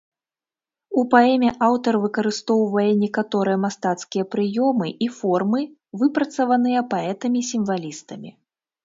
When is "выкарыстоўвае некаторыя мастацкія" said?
2.05-4.25